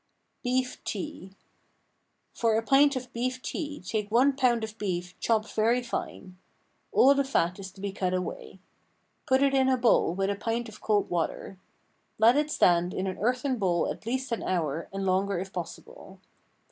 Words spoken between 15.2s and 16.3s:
if possible.